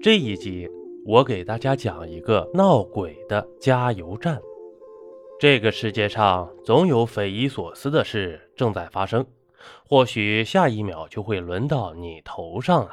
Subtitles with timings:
[0.00, 0.70] 这一集，
[1.04, 4.40] 我给大家讲一个闹鬼的加油站。
[5.40, 9.26] 这个世界上总有匪夷所思的事正在发生，
[9.88, 12.92] 或许下一秒就会轮到你头上了。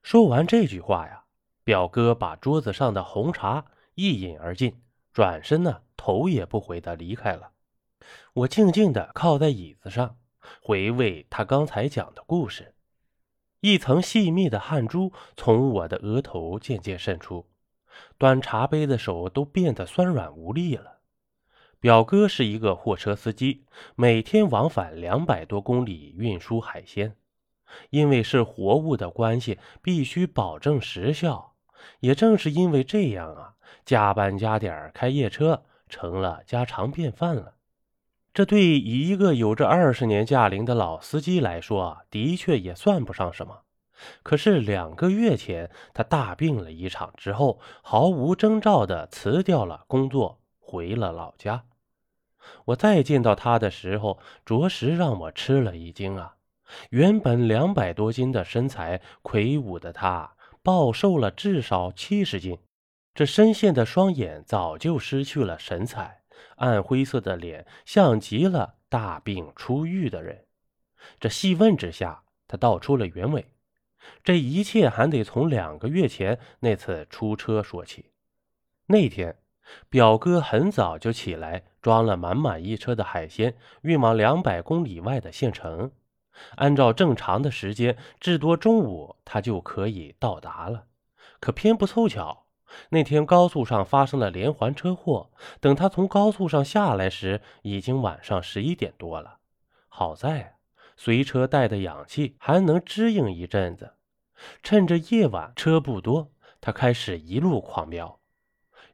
[0.00, 1.24] 说完这句话呀，
[1.64, 3.64] 表哥把桌子上的红茶
[3.96, 4.80] 一饮而尽，
[5.12, 7.50] 转身呢，头也不回的离开了。
[8.32, 10.16] 我静静的靠在椅子上，
[10.62, 12.71] 回味他刚才讲的故事。
[13.62, 17.46] 一层细密的汗珠从我的额头渐渐渗出，
[18.18, 20.98] 端茶杯的手都变得酸软无力了。
[21.78, 27.16] 表哥是一个货车司机，每天往返两百多公里运输海鲜，
[27.90, 31.54] 因为是活物的关系，必须保证时效。
[32.00, 37.54] 也正是因为这样啊，加班加点开夜车成了家常便饭了。
[38.34, 43.60] 这对一个有着二十年驾龄的老司机来说，的确也算不上什么。
[44.22, 51.64] 可是两个月前，他大病了一场之后，毫无征兆地辞掉了工作，回了老家。
[52.64, 56.36] 我再见到他的时候，着实让我吃了一惊啊！
[56.88, 62.58] 原本两百多斤的身材，魁梧的他，暴瘦了至少七十斤。
[63.14, 66.21] 这深陷的双眼早就失去了神采。
[66.56, 70.46] 暗灰色的脸像极了大病初愈的人。
[71.18, 73.46] 这细问之下，他道出了原委。
[74.24, 78.10] 这一切还得从两个月前那次出车说起。
[78.86, 79.36] 那天，
[79.88, 85.92] 表哥很早就起来，装了满满一车的海鲜，运往两百公里外的县城。
[86.56, 90.86] 按照正常的时间，至多中午他就可以到达了。
[91.38, 92.46] 可偏不凑巧。
[92.90, 99.38] 那天高速上发生了连环车祸，等他从高速上下来时，已经晚上十一点多了。
[99.88, 100.56] 好在
[100.96, 103.94] 随车带的氧气还能支应一阵子。
[104.62, 108.18] 趁着夜晚车不多，他开始一路狂飙。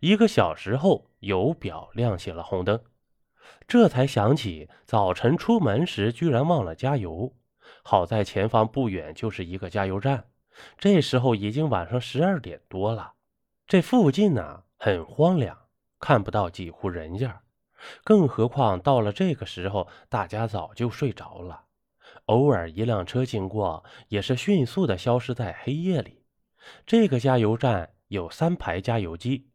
[0.00, 2.80] 一个小时后，油表亮起了红灯，
[3.66, 7.34] 这才想起早晨出门时居然忘了加油。
[7.82, 10.24] 好在前方不远就是一个加油站，
[10.76, 13.14] 这时候已经晚上十二点多了。
[13.68, 15.54] 这附近呢很荒凉，
[16.00, 17.42] 看不到几户人家，
[18.02, 21.64] 更何况到了这个时候，大家早就睡着了。
[22.24, 26.24] 偶尔一辆车经过，也是迅速的消失在黑夜里。
[26.86, 29.50] 这个加油站有三排加油机，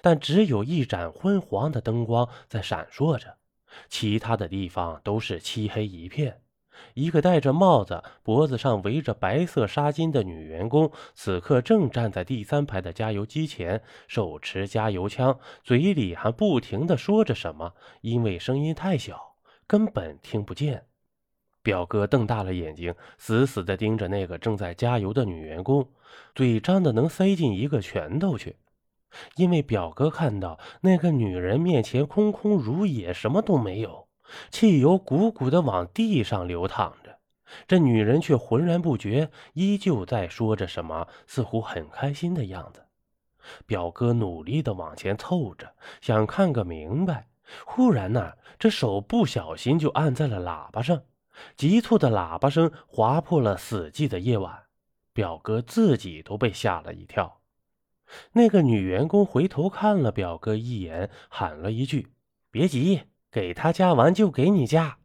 [0.00, 3.38] 但只有一盏昏黄的灯光在闪烁着，
[3.88, 6.41] 其他的地方都是漆黑一片。
[6.94, 20.84] 一个戴着帽子、脖子上围着白色纱巾的女员工，此刻正站在第三排的加油机前，手持加油枪，嘴里还不停地说着什么，因为声音太小，根本听不见。
[21.62, 25.88] 表哥瞪大了眼睛，死死地盯着那个正在加油的女员工，
[26.34, 28.56] 嘴张得能塞进一个拳头去。
[29.36, 34.08] 因为表哥看到那个女人面前空空如也，什么都没有。
[34.50, 37.18] 汽油鼓鼓的往地上流淌着，
[37.66, 42.84] 这女人却浑然不觉，依旧在说着什么，似乎很开心的样子。
[43.66, 47.28] 表哥努力的往前凑着，想看个明白。
[47.66, 51.02] 忽然呢，这手不小心就按在了喇叭上，
[51.56, 54.62] 急促的喇叭声划破了死寂的夜晚。
[55.12, 57.40] 表哥自己都被吓了一跳。
[58.32, 62.12] 那个女员工回头看了表哥一眼，喊了一句
[62.50, 64.98] ：“别急。”给他加完就给你加。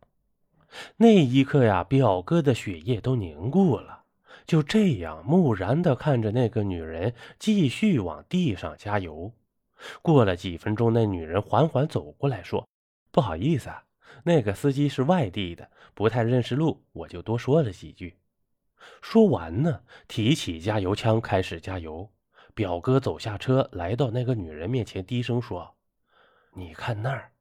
[0.97, 4.03] 那一刻呀，表哥的血液都凝固了，
[4.45, 9.31] 就这样木然的看着那个女人继续往地上加油。
[10.01, 12.67] 过了几分钟，那女人缓缓走过来说
[13.11, 13.83] ：“不好意思，啊，
[14.23, 18.17] 那个司机是外地的，不太认识路，我就多说了几句。”
[19.01, 22.09] 说完呢，提起加油枪开始加油。
[22.53, 25.75] 表哥走下车，来到那个女人面前，低声说
[26.53, 27.31] ：“你看那儿。”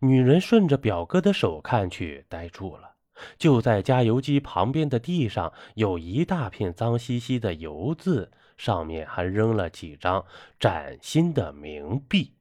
[0.00, 2.94] 女人顺着表哥的手看去，呆住了。
[3.38, 10.24] 就在加油机旁边的地上，有一大片脏兮兮的油渍，上面还扔了几张
[10.60, 12.34] 崭新的冥币。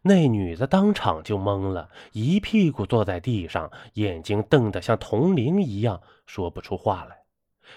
[0.00, 7.18] 那女的当场就懵了，一屁股坐在地上，眼睛瞪得像铜铃一样，说不出话来。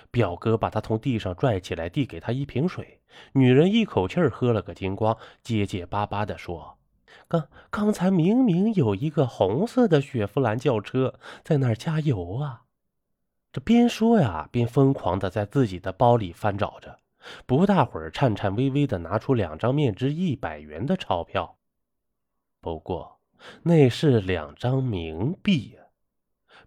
[0.09, 3.01] 表哥把她从地上拽起来，递给她一瓶水。
[3.33, 6.77] 女人一口气喝了个精光，结结巴巴地说。
[7.27, 12.63] 刚刚才明明有一个红色的雪佛兰轿车在那儿加油啊！
[13.51, 16.99] 这边说呀，边疯狂的在自己的包里翻找着，
[17.45, 21.57] 不大会儿，颤颤巍巍的拿出两张面值一百元的钞票。
[22.59, 23.19] 不过
[23.63, 25.83] 那是两张冥币呀！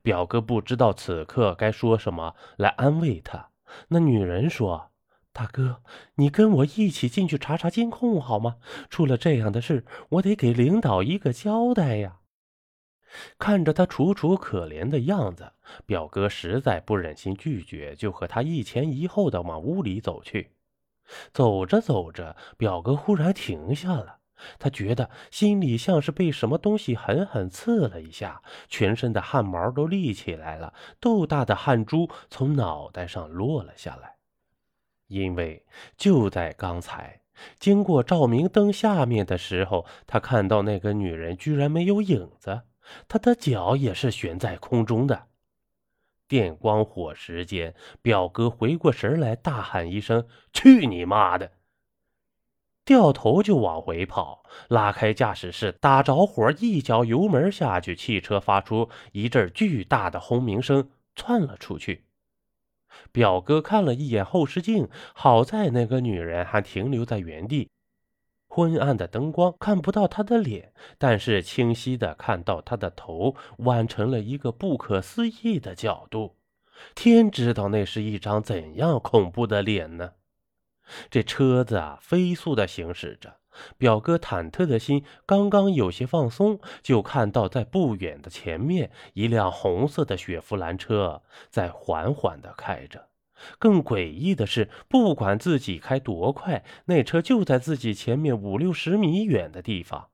[0.02, 3.50] 表哥不知道此刻该说什么来安慰他。
[3.88, 4.90] 那女人说
[5.34, 5.82] ：“大哥，
[6.14, 8.58] 你跟我一起进去查查监控好吗？
[8.88, 12.20] 出了这样的事，我得给领导一个交代呀。
[13.36, 15.54] 看着他楚楚可怜的样子，
[15.86, 20.52] 表哥实在不忍心拒绝，就和他一前一后的往屋里走去。
[21.32, 24.18] 走着走着，表哥忽然停下了，
[24.60, 34.14] 他觉得心里像是被什么东西狠狠刺了一下，全身的汗毛都立起来了，豆大的汗珠从脑袋上落了下来。
[35.06, 35.64] 因为
[35.96, 37.20] 就在刚才，
[37.58, 42.62] 经过照明灯下面的时候，他看到那个女人居然没有影子，
[43.08, 45.28] 她的脚也是悬在空中的。
[46.26, 51.52] 电光火石间，表哥回过神来，大喊一声：“去你妈的！”
[52.84, 62.04] 掉头就往回跑，拉开驾驶室，打着火，一脚油门下去，汽车发出一阵巨大的轰鸣声，窜了出去。
[63.12, 67.70] 表哥看了一眼后视镜，好在那个女人还停留在原地。
[68.46, 76.36] 昏暗的灯光看不到她的脸，但是清晰的看到她的头弯成了一个不可思议的角度。
[76.94, 80.12] 天知道那是一张怎样恐怖的脸呢？
[81.10, 83.36] 这车子啊，飞速的行驶着。
[83.78, 93.08] 表哥忐忑的心刚刚有些放松，就看到在不远的前面，一辆红色的雪佛兰车在缓缓的开着。
[93.58, 100.08] 更诡异的是，不管自己开多快，那车就在自己前面五六十米远的地方。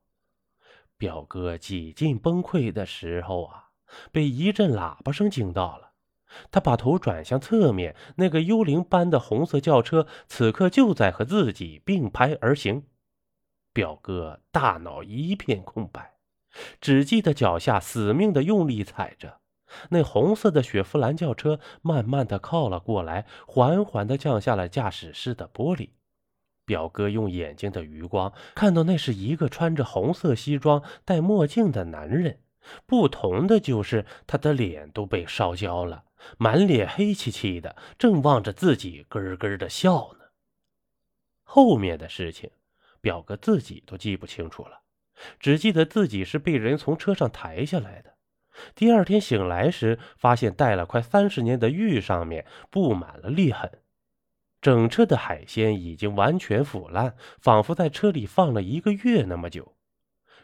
[0.99, 3.70] 表哥几近崩溃的时候啊，
[4.12, 5.90] 被一阵喇叭声惊到了。
[6.50, 12.85] 他把头转向侧面，那个幽灵般的红色轿车此刻就在和自己并排而行。
[13.73, 16.15] 表哥大脑一片空白，
[16.81, 19.38] 只记得脚下死命的用力踩着。
[19.91, 25.91] 那红色的雪佛兰轿车慢慢的靠了过来，缓缓的降下了驾驶室的玻璃。
[26.67, 32.41] 表哥用眼睛的余光看到，那是一个穿着红色西装、戴墨镜的男人。
[32.87, 36.05] 不同的就是他的脸都被烧焦了，
[36.39, 40.27] 满脸黑漆漆的，正望着自己咯咯的笑呢。
[41.43, 42.51] 后面的事情。
[43.03, 44.83] 表哥自己都记不清楚了，
[45.39, 48.15] 只记得自己是被人从车上抬下来的。
[48.75, 53.79] 第二天醒来时，发现戴了快三十年的玉上面布满了裂痕，
[54.61, 59.75] 整车的海鲜已经完全腐烂，仿佛在车里放了一个月那么久。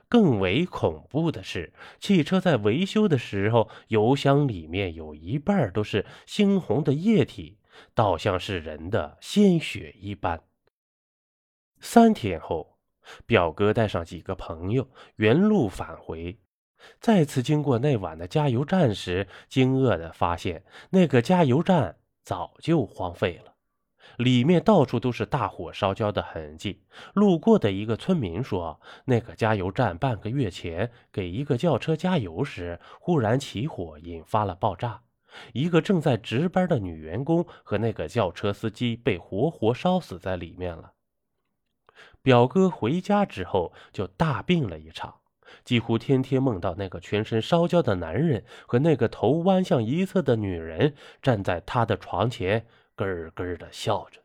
[0.09, 7.59] 更为恐怖的是，汽车在维修的时候，油箱里面有一半都是猩红的液体，
[7.95, 10.41] 倒像是人的鲜血一般。
[11.81, 12.79] 三天后，
[13.27, 16.39] 表哥带上几个朋友原路返回，
[17.01, 23.56] 再次经过那晚的加油站时，惊愕地发现那个加油站早就荒废了，
[24.17, 26.83] 里面到处都是大火烧焦的痕迹。
[27.15, 35.03] 路过的一个村民说，那个加油站半个月前给一个轿车加油时，忽然起火，引发了爆炸，
[35.53, 40.93] 一个正在值班的女员工和那个轿车司机被活活烧死在里面了。
[42.23, 45.15] 表哥回家之后就大病了一场，
[45.65, 52.67] 几乎天天梦到那个全身烧焦的男人和那个头弯向一侧的女人站在他的床前，
[52.97, 54.21] 咯咯的笑着。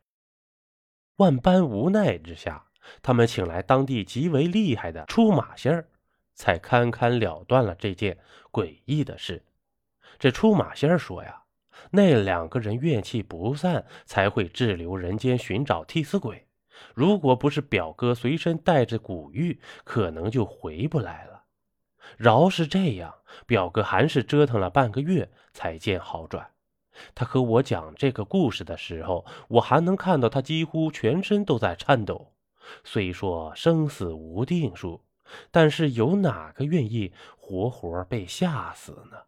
[1.16, 2.66] 万般无奈之下，
[3.00, 5.86] 他们请来当地极为厉害的出马仙儿，
[6.34, 8.18] 才堪堪了断了这件
[8.50, 9.44] 诡异的事。
[10.18, 11.42] 这出马仙儿说呀，
[11.90, 16.48] 那两个人怨气不散，才会滞留人间寻找替死鬼。
[16.94, 21.44] 如果不是表哥随身带着古玉，可能就回不来了。
[22.16, 23.14] 饶是这样，
[23.46, 26.50] 表哥还是折腾了半个月才见好转。
[27.14, 32.32] 他和我讲这个故事的时候，我还能看到他几乎全身都在颤抖。
[32.84, 35.00] 虽说生死无定数，
[35.50, 39.18] 但是有哪个愿意活活被吓死呢？